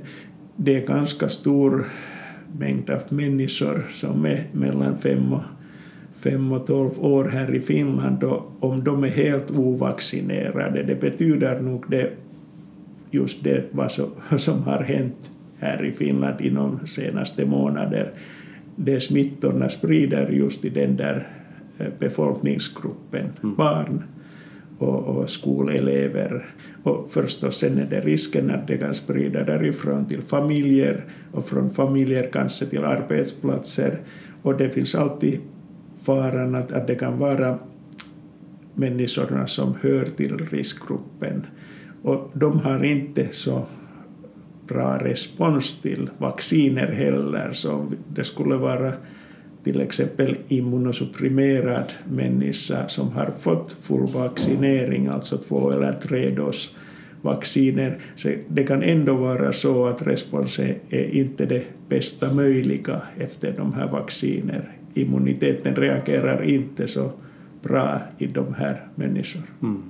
det 0.57 0.77
är 0.77 0.87
ganska 0.87 1.29
stor 1.29 1.87
mängd 2.59 2.91
av 2.91 3.03
människor 3.09 3.87
som 3.93 4.27
är 4.27 4.45
mellan 4.53 4.99
5 4.99 5.33
och, 5.33 5.43
5 6.21 6.53
och 6.53 6.67
12 6.67 7.05
år 7.05 7.25
här 7.25 7.55
i 7.55 7.61
Finland 7.61 8.25
och 8.25 8.53
om 8.61 8.85
de 8.85 9.05
är 9.05 9.09
helt 9.09 9.51
ovaccinerade, 9.51 10.83
det 10.83 11.01
betyder 11.01 11.61
nog 11.61 11.85
det 11.89 12.11
just 13.11 13.45
det 13.45 13.65
vad 13.71 13.93
som, 13.93 14.07
som 14.39 14.63
har 14.63 14.83
hänt 14.83 15.31
här 15.59 15.85
i 15.85 15.93
Finland 15.93 16.41
inom 16.41 16.87
senaste 16.87 17.47
månader. 17.47 18.11
De 18.85 19.01
smittorna 19.01 19.69
sprider 19.69 20.29
just 20.29 20.65
i 20.65 20.69
den 20.69 20.97
där 20.97 21.29
eh, 21.79 21.87
befolkningsgruppen, 21.99 23.33
mm. 23.43 23.57
barn 23.57 24.05
och, 24.79 25.05
och 25.05 25.31
skolelever. 25.31 26.55
Och 26.83 27.13
förstås 27.13 27.59
sen 27.59 27.79
är 27.79 27.87
det 27.87 28.01
risken 28.01 28.51
att 28.51 28.67
det 28.67 28.79
kan 28.79 28.95
sprida 28.95 29.45
därifrån 29.45 30.07
till 30.07 30.23
familjer 30.23 31.05
och 31.33 31.49
från 31.49 31.71
familjer 31.71 32.29
kanske 32.33 32.67
till 32.67 32.85
arbetsplatser. 32.85 33.99
Och 34.43 34.57
det 34.57 34.71
finns 34.71 34.95
alltid 34.95 35.41
faran 36.03 36.55
att, 36.55 36.73
att 36.73 36.87
det 36.87 36.95
kan 36.95 37.19
vara 37.19 37.59
människorna 38.75 39.47
som 39.47 39.75
hör 39.81 40.05
till 40.05 40.39
riskgruppen 40.39 41.47
och 42.03 42.31
de 42.35 42.59
har 42.59 42.85
inte 42.85 43.29
så 43.33 43.67
bra 44.71 44.99
respons 44.99 45.81
till 45.81 46.11
vacciner 46.19 46.87
heller, 46.87 47.53
så 47.53 47.73
om 47.73 47.97
det 48.15 48.25
skulle 48.25 48.57
vara 48.57 48.93
till 49.65 49.81
exempel 49.81 50.37
immunosupprimerad 50.49 51.93
människa 52.09 52.89
som 52.89 53.09
har 53.13 53.33
fått 53.39 53.77
full 53.83 54.07
vaccinering, 54.07 55.07
alltså 55.07 55.39
två 55.39 55.71
eller 55.71 55.93
tre 55.93 56.31
dos 56.31 56.77
vacciner, 57.23 57.99
så 58.17 58.29
det 58.49 58.65
kan 58.65 58.83
ändå 58.83 59.15
vara 59.15 59.53
så 59.53 59.87
att 59.87 60.07
responsen 60.07 60.75
är 60.91 61.15
inte 61.15 61.47
det 61.47 61.65
bästa 61.89 62.35
möjliga 62.35 63.03
efter 63.17 63.55
de 63.57 63.73
här 63.73 63.89
vacciner. 63.89 64.69
Immuniteten 64.95 65.77
reagerar 65.77 66.43
inte 66.43 66.89
så 66.89 67.13
bra 67.63 68.01
i 68.19 68.27
de 68.27 68.55
här 68.55 68.87
människorna. 68.95 69.47
Mm. 69.63 69.83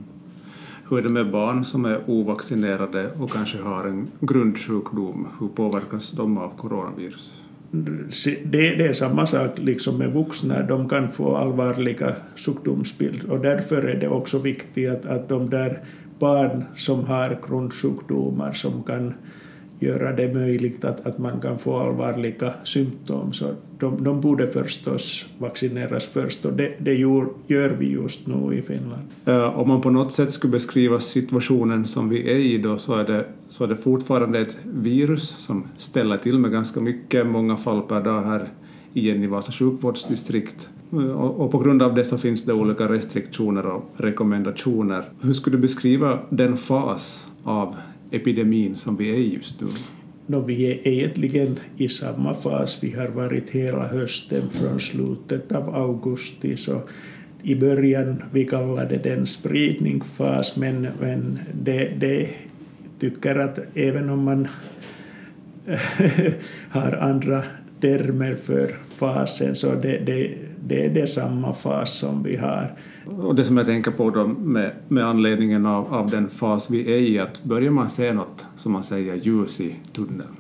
Hur 0.90 0.99
är 0.99 1.02
det 1.02 1.09
med 1.09 1.30
barn 1.30 1.64
som 1.64 1.85
är 1.85 2.00
ovaccinerade 2.06 3.11
och 3.18 3.32
kanske 3.32 3.59
har 3.59 3.85
en 3.85 4.11
grundsjukdom? 4.20 5.28
Hur 5.40 5.49
påverkas 5.49 6.12
de 6.12 6.38
av 6.38 6.56
coronavirus? 6.56 7.42
Det, 7.70 8.75
det 8.75 8.87
är 8.87 8.92
samma 8.92 9.26
sak 9.26 9.50
liksom 9.59 9.99
med 9.99 10.12
vuxna, 10.12 10.62
de 10.62 10.88
kan 10.88 11.12
få 11.12 11.37
allvarliga 11.37 12.14
sjukdomsbild 12.37 13.25
och 13.25 13.40
därför 13.40 13.82
är 13.82 14.00
det 14.00 14.09
också 14.09 14.38
viktigt 14.38 14.90
att, 14.90 15.06
att 15.06 15.28
de 15.28 15.50
där 15.50 15.78
barn 16.18 16.64
som 16.76 17.04
har 17.04 17.38
grundsjukdomar 17.49 18.52
som 18.52 18.82
kan 18.82 19.14
göra 19.81 20.13
det 20.13 20.35
möjligt 20.35 20.85
att, 20.85 21.07
att 21.07 21.19
man 21.19 21.41
kan 21.41 21.59
få 21.59 21.79
allvarliga 21.79 22.55
symptom. 22.65 23.33
Så 23.33 23.47
de, 23.79 24.05
de 24.05 24.21
borde 24.21 24.49
förstås 24.49 25.27
vaccineras 25.39 26.07
först 26.07 26.45
och 26.45 26.53
det, 26.53 26.73
det 26.79 26.95
gör, 26.95 27.29
gör 27.47 27.71
vi 27.71 27.87
just 27.87 28.27
nu 28.27 28.55
i 28.55 28.63
Finland. 28.63 29.03
Uh, 29.29 29.59
om 29.59 29.69
man 29.69 29.81
på 29.81 29.91
något 29.91 30.13
sätt 30.13 30.33
skulle 30.33 30.51
beskriva 30.51 31.01
situationen 31.01 31.87
som 31.87 32.09
vi 32.09 32.33
är 32.33 32.39
i 32.39 32.59
då 32.59 32.79
så 32.79 32.97
är 32.97 33.05
det, 33.05 33.27
så 33.49 33.65
är 33.65 33.69
det 33.69 33.77
fortfarande 33.77 34.41
ett 34.41 34.59
virus 34.65 35.29
som 35.29 35.65
ställer 35.79 36.17
till 36.17 36.39
med 36.39 36.51
ganska 36.51 36.81
mycket, 36.81 37.27
många 37.27 37.57
fall 37.57 37.83
per 37.83 38.01
dag 38.01 38.23
här 38.23 38.49
igen 38.93 39.23
i 39.23 39.27
Vasa 39.27 39.53
sjukvårdsdistrikt. 39.53 40.69
Eh, 40.93 41.11
och 41.21 41.51
på 41.51 41.59
grund 41.59 41.83
av 41.83 41.95
det 41.95 42.05
så 42.05 42.19
finns 42.19 42.45
det 42.45 42.53
olika 42.53 42.89
restriktioner 42.89 43.67
och 43.67 43.91
rekommendationer. 43.97 45.05
Hur 45.21 45.33
skulle 45.33 45.57
du 45.57 45.61
beskriva 45.61 46.19
den 46.31 46.57
fas 46.57 47.27
av 47.45 47.77
epidemin 48.11 48.76
som 48.76 48.97
vi 48.97 49.11
är 49.11 49.17
i 49.17 49.35
just 49.35 49.61
nu? 49.61 49.69
No, 50.26 50.40
vi 50.40 50.73
är 50.73 50.88
egentligen 50.88 51.59
i 51.76 51.88
samma 51.88 52.35
fas. 52.35 52.79
Vi 52.83 52.93
har 52.93 53.09
varit 53.09 53.50
hela 53.50 53.88
hösten 53.88 54.50
från 54.50 54.81
slutet 54.81 55.52
av 55.52 55.75
augusti. 55.75 56.57
Så 56.57 56.81
I 57.43 57.55
början 57.55 58.23
vi 58.33 58.45
kallade 58.45 58.97
den 58.97 59.26
spridningsfas, 59.26 60.57
men, 60.57 60.88
men 61.00 61.38
det, 61.55 61.93
det 61.99 62.29
tycker 63.00 63.37
att 63.37 63.59
även 63.75 64.11
om 64.11 64.25
man 64.25 64.49
har 66.71 66.93
andra 66.93 67.43
termer 67.81 68.35
för 68.35 68.76
fasen 69.00 69.54
så 69.54 69.75
det, 69.75 69.99
det, 70.07 70.35
det 70.64 70.85
är 70.85 70.90
det 70.90 71.07
samma 71.07 71.54
fas 71.54 71.99
som 71.99 72.23
vi 72.23 72.37
har. 72.37 72.73
Och 73.04 73.35
det 73.35 73.45
som 73.45 73.57
jag 73.57 73.66
tänker 73.66 73.90
på 73.90 74.11
då 74.11 74.26
med, 74.26 74.71
med 74.88 75.07
anledningen 75.07 75.66
av, 75.66 75.95
av 75.95 76.11
den 76.11 76.28
fas 76.28 76.71
vi 76.71 76.95
är 76.95 76.99
i, 76.99 77.19
att 77.19 77.45
börjar 77.45 77.71
man 77.71 77.90
se 77.90 78.14
något, 78.14 78.47
som 78.57 78.73
man 78.73 78.85
säger, 78.85 79.14
ljus 79.14 79.61
i 79.61 79.76
tunneln? 79.92 80.37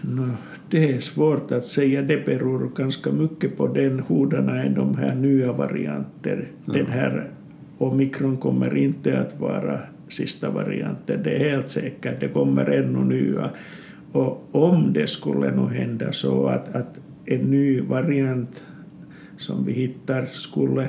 No, 0.00 0.30
det 0.70 0.92
är 0.92 1.00
svårt 1.00 1.52
att 1.52 1.66
säga. 1.66 2.02
Det 2.02 2.26
beror 2.26 2.70
ganska 2.76 3.12
mycket 3.12 3.56
på 3.56 3.66
den 3.66 4.02
hurudana 4.08 4.62
är 4.62 4.68
de 4.68 4.96
här 4.96 5.14
nya 5.14 5.52
varianter. 5.52 6.48
Den 6.64 6.86
här 6.86 7.30
omikron 7.78 8.36
kommer 8.36 8.76
inte 8.76 9.20
att 9.20 9.40
vara 9.40 9.78
sista 10.08 10.50
varianten, 10.50 11.22
det 11.22 11.30
är 11.30 11.50
helt 11.50 11.70
säkert. 11.70 12.20
Det 12.20 12.28
kommer 12.28 12.70
ännu 12.70 13.04
nya. 13.04 13.50
Och 14.16 14.48
om 14.52 14.92
det 14.92 15.06
skulle 15.06 15.50
nog 15.50 15.70
hända 15.70 16.12
så 16.12 16.46
att, 16.46 16.74
att 16.74 17.00
en 17.24 17.40
ny 17.40 17.80
variant 17.80 18.62
som 19.36 19.64
vi 19.64 19.72
hittar 19.72 20.26
skulle 20.32 20.88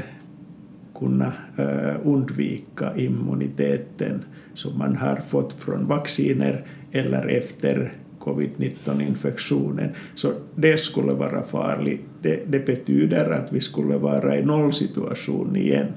kunna 0.99 1.33
äh, 1.57 1.95
undvika 2.03 2.95
immuniteten 2.95 4.23
som 4.53 4.77
man 4.77 4.95
har 4.95 5.15
fått 5.15 5.53
från 5.53 5.87
vacciner 5.87 6.65
eller 6.91 7.27
efter 7.27 7.93
covid-19-infektionen. 8.19 9.89
Så 10.15 10.33
det 10.55 10.77
skulle 10.77 11.13
vara 11.13 11.43
farligt. 11.43 12.01
Det, 12.21 12.51
det, 12.51 12.65
betyder 12.65 13.31
att 13.31 13.53
vi 13.53 13.61
skulle 13.61 13.97
vara 13.97 14.37
i 14.37 14.45
nollsituation 14.45 15.55
igen. 15.55 15.87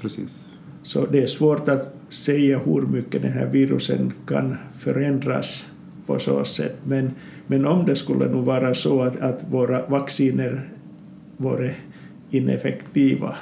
Precis. 0.00 0.46
Så 0.82 1.06
det 1.06 1.22
är 1.22 1.26
svårt 1.26 1.68
att 1.68 1.94
säga 2.08 2.58
hur 2.58 2.82
mycket 2.82 3.22
den 3.22 3.32
här 3.32 3.46
virusen 3.46 4.12
kan 4.26 4.56
förändras 4.78 5.66
på 6.08 6.18
så 6.18 6.44
sätt. 6.44 6.76
Men, 6.84 7.10
men 7.46 7.66
om 7.66 7.86
det 7.86 7.96
skulle 7.96 8.28
nog 8.28 8.44
vara 8.44 8.74
så 8.74 9.02
att, 9.02 9.20
att 9.20 9.44
våra 9.50 9.86
vacciner 9.86 10.68
vore 11.36 11.74
ineffektiva 12.30 13.36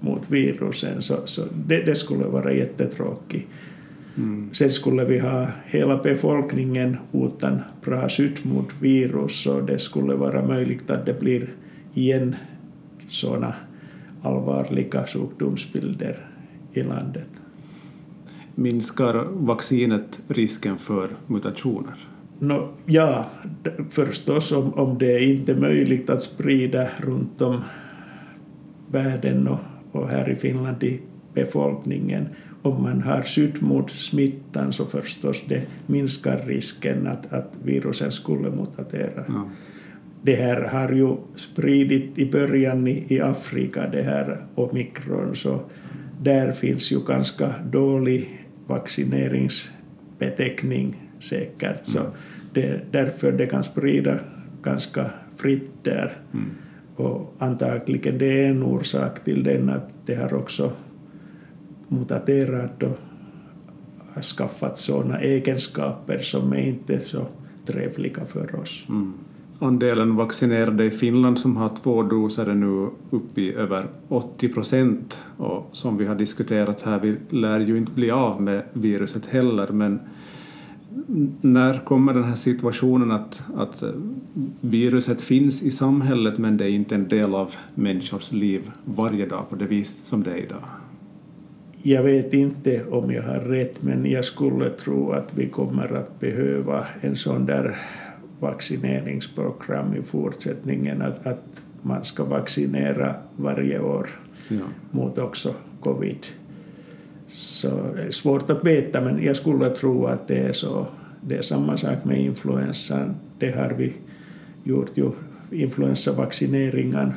mot 0.00 0.30
virusen 0.30 1.02
så, 1.02 1.26
så 1.26 1.42
det, 1.66 1.82
det 1.82 1.94
skulle 1.94 2.24
vara 2.24 2.52
jättetråkigt. 2.52 3.48
Mm. 4.16 4.50
Sen 4.52 4.70
skulle 4.70 5.04
vi 5.04 5.18
ha 5.18 5.46
hela 5.66 5.96
befolkningen 6.02 6.96
utan 7.12 7.60
bra 7.84 8.08
skydd 8.08 8.38
mot 8.42 8.68
virus 8.80 9.46
och 9.46 9.64
det 9.64 9.78
skulle 9.78 10.14
vara 10.14 10.46
möjligt 10.46 10.90
att 10.90 11.06
det 11.06 11.20
blir 11.20 11.54
igen 11.94 12.36
sådana 13.08 13.54
allvarliga 14.22 15.06
sjukdomsbilder 15.06 16.26
i 16.72 16.82
landet. 16.82 17.28
Minskar 18.58 19.24
vaccinet 19.30 20.20
risken 20.28 20.78
för 20.78 21.08
mutationer? 21.26 21.94
No, 22.38 22.68
ja, 22.86 23.26
förstås 23.90 24.52
om, 24.52 24.74
om 24.74 24.98
det 24.98 25.12
är 25.12 25.20
inte 25.20 25.52
är 25.52 25.56
möjligt 25.56 26.10
att 26.10 26.22
sprida 26.22 26.88
runt 26.98 27.42
om 27.42 27.60
världen 28.90 29.48
och, 29.48 29.58
och 29.92 30.08
här 30.08 30.30
i 30.30 30.36
Finland 30.36 30.82
i 30.82 31.00
befolkningen. 31.34 32.28
Om 32.62 32.82
man 32.82 33.02
har 33.02 33.22
skydd 33.22 33.62
mot 33.62 33.90
smittan 33.90 34.72
så 34.72 34.86
förstås 34.86 35.44
det 35.48 35.66
minskar 35.86 36.42
risken 36.46 37.06
att, 37.06 37.32
att 37.32 37.52
virusen 37.62 38.12
skulle 38.12 38.50
mutatera. 38.50 39.24
Ja. 39.28 39.50
Det 40.22 40.34
här 40.34 40.62
har 40.62 40.92
ju 40.92 41.16
spridit 41.34 42.18
i 42.18 42.30
början 42.30 42.86
i, 42.86 43.04
i 43.08 43.20
Afrika, 43.20 43.88
det 43.88 44.02
här 44.02 44.44
omikron, 44.54 45.36
så 45.36 45.60
där 46.22 46.52
finns 46.52 46.92
ju 46.92 47.00
ganska 47.00 47.54
dålig 47.72 48.45
vaccineringsbeteckning 48.66 51.10
säkert. 51.18 51.86
Så 51.86 52.00
mm. 52.00 52.12
det, 52.52 52.80
därför 52.90 53.32
det 53.32 53.46
kan 53.46 53.64
sprida 53.64 54.18
ganska 54.62 55.10
fritt 55.36 55.70
där. 55.82 56.18
Mm. 56.32 56.50
Och 56.96 57.34
antagligen 57.38 58.18
det 58.18 58.44
är 58.44 58.50
en 58.50 58.62
orsak 58.62 59.24
till 59.24 59.42
den 59.42 59.70
att 59.70 59.90
det 60.06 60.14
har 60.14 60.34
också 60.34 60.72
mutaterat 61.88 62.82
och 62.82 62.98
har 64.14 64.22
skaffat 64.22 64.78
sådana 64.78 65.20
egenskaper 65.20 66.18
som 66.18 66.52
är 66.52 66.60
inte 66.60 67.00
så 67.00 67.26
trevliga 67.66 68.24
för 68.24 68.60
oss. 68.60 68.84
Mm. 68.88 69.12
Andelen 69.58 70.16
vaccinerade 70.16 70.84
i 70.84 70.90
Finland 70.90 71.38
som 71.38 71.56
har 71.56 71.68
två 71.68 72.02
doser 72.02 72.46
är 72.46 72.54
nu 72.54 72.88
uppe 73.10 73.40
i 73.40 73.52
över 73.52 73.86
80 74.08 74.48
procent 74.48 75.24
och 75.36 75.68
som 75.72 75.96
vi 75.96 76.06
har 76.06 76.14
diskuterat 76.14 76.82
här, 76.82 77.00
vi 77.00 77.16
lär 77.30 77.60
ju 77.60 77.76
inte 77.76 77.92
bli 77.92 78.10
av 78.10 78.42
med 78.42 78.62
viruset 78.72 79.26
heller 79.26 79.68
men 79.68 80.00
när 81.40 81.78
kommer 81.78 82.14
den 82.14 82.24
här 82.24 82.34
situationen 82.34 83.10
att, 83.10 83.42
att 83.56 83.82
viruset 84.60 85.22
finns 85.22 85.62
i 85.62 85.70
samhället 85.70 86.38
men 86.38 86.56
det 86.56 86.64
är 86.64 86.70
inte 86.70 86.94
en 86.94 87.08
del 87.08 87.34
av 87.34 87.54
människors 87.74 88.32
liv 88.32 88.70
varje 88.84 89.26
dag 89.26 89.50
på 89.50 89.56
det 89.56 89.66
vis 89.66 90.04
som 90.04 90.22
det 90.22 90.30
är 90.30 90.36
idag? 90.36 90.62
Jag 91.82 92.02
vet 92.02 92.34
inte 92.34 92.84
om 92.90 93.12
jag 93.12 93.22
har 93.22 93.38
rätt 93.38 93.82
men 93.82 94.10
jag 94.10 94.24
skulle 94.24 94.70
tro 94.70 95.10
att 95.12 95.34
vi 95.34 95.48
kommer 95.48 95.92
att 95.92 96.20
behöva 96.20 96.86
en 97.00 97.16
sån 97.16 97.46
där 97.46 97.76
vaccineringsprogram 98.40 99.94
i 99.94 100.02
fortsättningen 100.02 101.02
att, 101.02 101.26
att 101.26 101.62
man 101.82 102.04
ska 102.04 102.24
vaccinera 102.24 103.14
varje 103.36 103.80
år 103.80 104.10
ja. 104.48 104.64
mot 104.90 105.18
också 105.18 105.54
covid. 105.80 106.26
Så 107.28 107.68
det 107.94 108.02
är 108.02 108.10
svårt 108.10 108.50
att 108.50 108.64
veta, 108.64 109.00
men 109.00 109.22
jag 109.24 109.36
skulle 109.36 109.70
tro 109.70 110.06
att 110.06 110.28
det 110.28 110.38
är 110.38 110.52
så. 110.52 110.86
Det 111.20 111.36
är 111.36 111.42
samma 111.42 111.76
sak 111.76 112.04
med 112.04 112.20
influensan. 112.20 113.14
Det 113.38 113.50
har 113.50 113.70
vi 113.70 113.92
gjort 114.64 114.90
ju 114.94 115.10
influensavaccineringar 115.50 117.14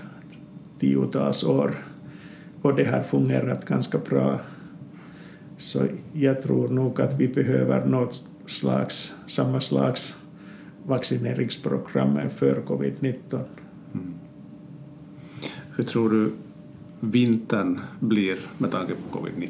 tiotals 0.80 1.44
år 1.44 1.76
och 2.62 2.76
det 2.76 2.84
har 2.84 3.04
fungerat 3.04 3.66
ganska 3.66 3.98
bra. 3.98 4.40
Så 5.58 5.80
jag 6.14 6.42
tror 6.42 6.68
nog 6.68 7.02
att 7.02 7.20
vi 7.20 7.28
behöver 7.28 7.86
något 7.86 8.24
slags, 8.46 9.14
samma 9.28 9.62
slags 9.62 10.16
vaccineringsprogram 10.90 12.20
för 12.30 12.62
covid-19. 12.62 13.40
Mm. 13.94 14.14
Hur 15.76 15.84
tror 15.84 16.10
du 16.10 16.32
vintern 17.00 17.80
blir 18.00 18.38
med 18.58 18.72
tanke 18.72 18.94
på 18.94 19.20
covid-19? 19.20 19.50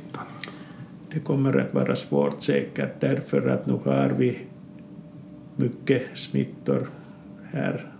det 1.13 1.19
kommer 1.19 1.58
att 1.58 1.73
vara 1.73 1.95
svårt 1.95 2.41
säkert 2.41 3.02
därför 3.02 3.47
att 3.47 3.65
nu 3.65 3.73
har 3.73 4.10
vi 4.10 4.39
mycket 5.56 6.04
smittor 6.13 6.89
här 7.43 7.91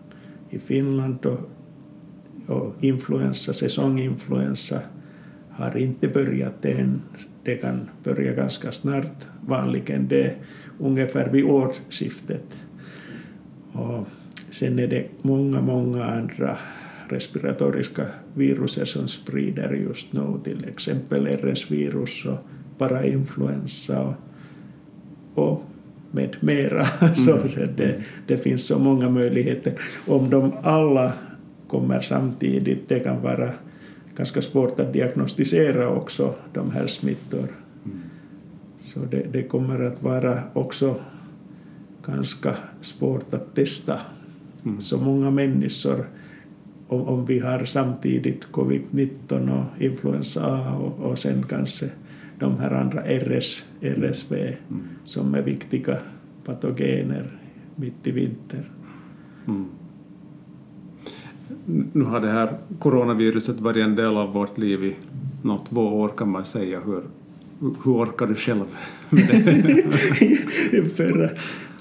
i 0.50 0.60
Finland 0.60 1.26
och, 1.26 1.40
och 2.48 2.76
influensa, 2.80 3.54
säsonginfluensa 3.54 4.80
har 5.52 5.78
inte 5.78 6.08
börjat 6.08 6.66
än. 6.66 7.02
Det 7.44 7.56
kan 7.56 7.90
börja 8.04 8.34
ganska 8.34 8.72
snart, 8.72 9.28
vanligen 9.48 10.08
det 10.08 10.36
ungefär 10.80 11.30
vid 11.30 11.46
årsskiftet. 11.46 12.46
Och 13.80 14.08
sen 14.50 14.80
är 14.80 14.88
det 14.88 15.08
många, 15.22 15.62
många 15.62 16.04
andra 16.04 16.58
respiratoriska 17.10 18.06
viruser 18.34 18.86
som 18.86 19.08
sprider 19.08 19.74
just 19.74 20.14
nu, 20.14 20.40
till 20.44 20.66
exempel 20.66 21.28
RS-virus 21.28 22.26
och 22.26 22.38
bara 22.78 23.06
influensa 23.06 24.16
och, 25.36 25.44
och 25.44 25.64
med 26.12 26.36
mera. 26.40 26.86
Mm. 27.02 27.16
så 27.16 27.38
det, 27.78 28.04
det 28.28 28.38
finns 28.38 28.68
så 28.68 28.80
många 28.80 29.10
möjligheter. 29.10 29.74
Om 30.08 30.30
de 30.30 30.54
alla 30.64 31.14
kommer 31.68 32.00
samtidigt, 32.00 32.90
det 32.90 33.00
kan 33.00 33.22
vara 33.22 33.52
ganska 34.16 34.42
svårt 34.42 34.80
att 34.80 34.94
diagnostisera 34.94 35.90
också 35.90 36.36
de 36.54 36.72
här 36.72 36.88
smittor. 36.88 37.48
Mm. 37.86 38.00
Så 38.80 39.00
det, 39.00 39.26
det, 39.32 39.44
kommer 39.44 39.80
att 39.82 40.04
vara 40.04 40.44
också 40.54 40.96
ganska 42.06 42.56
svårt 42.82 43.34
att 43.34 43.56
testa 43.56 44.00
mm. 44.66 44.82
så 44.82 44.98
många 44.98 45.32
människor 45.32 46.06
om, 46.88 47.02
om 47.02 47.26
vi 47.26 47.40
har 47.40 47.66
samtidigt 47.66 48.42
covid-19 48.52 49.60
och 49.60 49.82
influensa 49.82 50.46
A 50.46 50.78
och, 50.78 51.06
och 51.06 51.20
sen 51.20 51.44
kanske 51.50 51.90
de 52.40 52.60
här 52.60 52.72
andra 52.72 53.02
RS, 53.02 53.64
RSV 53.82 54.34
mm. 54.36 54.84
som 55.04 55.36
är 55.36 55.42
viktiga 55.42 55.98
patogener 56.46 57.40
mitt 57.76 58.08
i 58.08 58.12
vinter. 58.12 58.72
Mm. 59.48 59.66
Nu 61.94 62.04
har 62.04 62.20
det 62.20 62.32
här 62.32 62.58
coronaviruset 62.80 63.60
varit 63.60 63.84
en 63.84 63.96
del 63.96 64.18
av 64.18 64.34
vårt 64.34 64.58
liv 64.58 64.84
i 64.84 64.96
något 65.42 65.66
två 65.66 65.82
år 65.82 66.10
kan 66.18 66.30
man 66.30 66.46
säga. 66.46 66.80
Hur, 66.86 67.04
hur 67.60 67.92
orkar 67.92 68.28
du 68.28 68.36
själv 68.36 68.66
med 69.10 69.28
det? 69.28 70.90
Förra, 70.96 71.30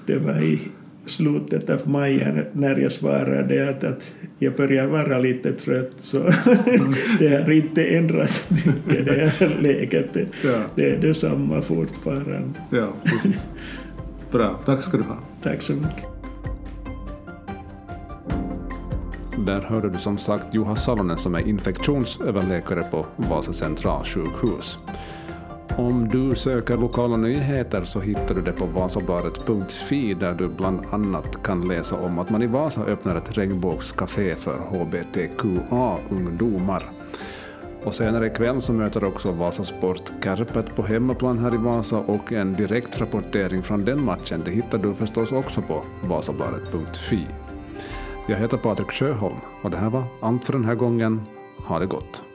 det 0.09 0.18
var 0.18 0.42
i 0.42 0.61
slutet 1.07 1.71
av 1.71 1.88
maj 1.88 2.44
när 2.53 2.77
jag 2.77 2.92
svarade 2.92 3.71
att, 3.71 3.85
att 3.85 4.03
jag 4.38 4.57
börjar 4.57 4.87
vara 4.87 5.18
lite 5.18 5.53
trött 5.53 5.92
så 5.97 6.18
det 7.18 7.42
har 7.42 7.51
inte 7.51 7.85
ändrat 7.85 8.47
mycket 8.49 9.07
det 9.07 9.12
här 9.12 9.59
läget. 9.62 10.14
Det, 10.14 10.29
ja. 10.44 10.61
det 10.75 10.90
är 10.90 11.01
detsamma 11.01 11.61
fortfarande. 11.61 12.61
Ja, 12.71 12.92
precis. 13.05 13.51
Bra, 14.31 14.61
tack 14.64 14.83
ska 14.83 14.97
du 14.97 15.03
ha. 15.03 15.18
Tack 15.42 15.62
så 15.62 15.73
mycket. 15.73 16.05
Där 19.47 19.61
hörde 19.61 19.90
du 19.90 19.99
som 19.99 20.18
sagt 20.18 20.55
Juha 20.55 20.77
Salonen 20.77 21.18
som 21.18 21.35
är 21.35 21.49
infektionsöverläkare 21.49 22.83
på 22.83 23.07
Vasa 23.16 23.53
centralsjukhus. 23.53 24.79
Om 25.79 26.09
du 26.09 26.35
söker 26.35 26.77
lokala 26.77 27.17
nyheter 27.17 27.85
så 27.85 28.01
hittar 28.01 28.35
du 28.35 28.43
det 28.43 28.53
på 28.53 28.67
vasabladet.fi 28.67 30.14
där 30.14 30.35
du 30.35 30.49
bland 30.49 30.81
annat 30.91 31.43
kan 31.43 31.69
läsa 31.69 32.01
om 32.01 32.19
att 32.19 32.31
man 32.31 32.43
i 32.43 32.47
Vasa 32.47 32.85
öppnar 32.85 33.17
ett 33.17 33.38
regnbågscafé 33.38 34.35
för 34.35 34.59
hbtqa-ungdomar. 34.59 36.83
Och 37.85 37.95
senare 37.95 38.27
ikväll 38.27 38.62
så 38.62 38.73
möter 38.73 39.05
också 39.05 39.33
Vasasport 39.33 40.12
Kärpet 40.25 40.77
på 40.77 40.83
hemmaplan 40.83 41.38
här 41.38 41.55
i 41.55 41.59
Vasa 41.59 41.99
och 41.99 42.33
en 42.33 42.55
direktrapportering 42.55 43.62
från 43.62 43.85
den 43.85 44.05
matchen 44.05 44.43
det 44.45 44.51
hittar 44.51 44.79
du 44.79 44.95
förstås 44.95 45.33
också 45.33 45.62
på 45.62 45.85
vasabladet.fi. 46.05 47.27
Jag 48.29 48.37
heter 48.37 48.57
Patrik 48.57 48.91
Sjöholm 48.91 49.37
och 49.62 49.71
det 49.71 49.77
här 49.77 49.91
var 49.91 50.05
allt 50.21 50.45
för 50.45 50.53
den 50.53 50.64
här 50.64 50.75
gången. 50.75 51.23
Ha 51.67 51.79
det 51.79 51.87
gott! 51.87 52.28